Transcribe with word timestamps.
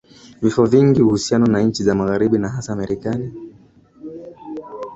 vifo 0.41 0.65
vingi 0.65 1.01
Uhusiano 1.01 1.45
na 1.45 1.61
nchi 1.61 1.83
za 1.83 1.95
magharibi 1.95 2.37
na 2.37 2.49
hasa 2.49 2.75
Marekani 2.75 3.33